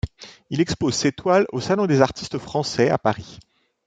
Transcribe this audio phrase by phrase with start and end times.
[0.49, 3.37] Il expose ses toiles au Salon des artistes français à Paris.